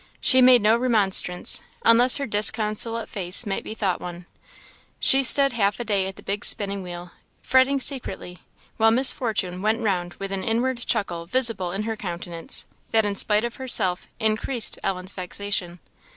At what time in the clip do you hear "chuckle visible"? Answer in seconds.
10.87-11.71